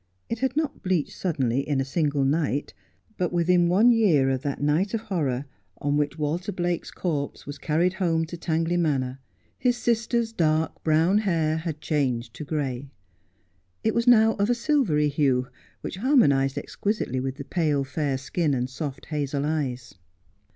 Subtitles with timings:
[0.29, 2.73] It had not bleached suddenly in a single night,
[3.19, 5.45] but within one year of that night of horror
[5.77, 7.77] on which "Walter Blake's corpse was 38 Just as I Am.
[7.77, 9.19] carried home to Tangley Manor
[9.59, 12.89] his sister's dark brown hair had changed to gray.
[13.83, 15.49] It was now of a silvery hue,
[15.81, 19.93] which har monized exquisitely with the pale fair skin and soft hazel eyes.